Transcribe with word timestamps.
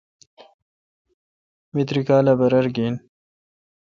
می 1.73 1.81
تری 1.87 2.01
کالہ 2.07 2.33
برر 2.39 2.65
گھن۔ 2.75 2.93